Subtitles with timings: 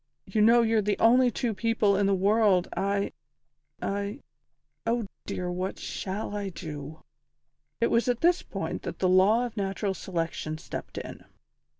[0.25, 3.13] You know you're the only two people in the world I
[3.83, 4.21] I
[4.83, 7.03] Oh dear, what shall I do!"
[7.79, 11.23] It was at this point that the Law of Natural Selection stepped in.